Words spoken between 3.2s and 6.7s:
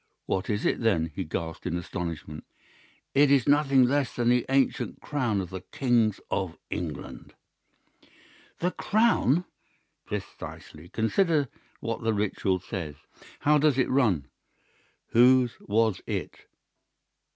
is nothing less than the ancient crown of the Kings of